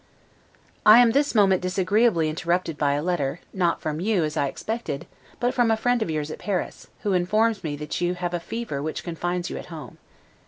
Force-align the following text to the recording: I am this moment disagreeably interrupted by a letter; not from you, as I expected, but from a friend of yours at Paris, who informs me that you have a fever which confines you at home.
I 0.83 0.97
am 0.97 1.11
this 1.11 1.35
moment 1.35 1.61
disagreeably 1.61 2.27
interrupted 2.27 2.75
by 2.75 2.93
a 2.93 3.03
letter; 3.03 3.39
not 3.53 3.81
from 3.81 3.99
you, 3.99 4.23
as 4.23 4.35
I 4.35 4.47
expected, 4.47 5.05
but 5.39 5.53
from 5.53 5.69
a 5.69 5.77
friend 5.77 6.01
of 6.01 6.09
yours 6.09 6.31
at 6.31 6.39
Paris, 6.39 6.87
who 7.03 7.13
informs 7.13 7.63
me 7.63 7.75
that 7.75 8.01
you 8.01 8.15
have 8.15 8.33
a 8.33 8.39
fever 8.39 8.81
which 8.81 9.03
confines 9.03 9.51
you 9.51 9.57
at 9.57 9.67
home. 9.67 9.99